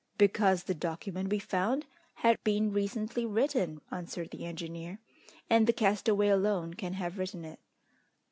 [0.17, 4.97] "Because the document we found had been recently written," answered the engineer,
[5.47, 7.59] "and the castaway alone can have written it."